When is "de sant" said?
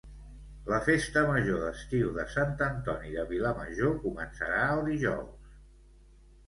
2.17-2.57